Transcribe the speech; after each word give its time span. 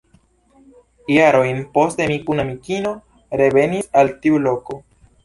Jarojn 1.15 1.59
poste 1.75 2.07
mi 2.11 2.15
kun 2.29 2.41
amikino 2.45 2.95
revenis 3.43 3.93
al 4.03 4.11
tiu 4.25 4.41
loko. 4.49 4.79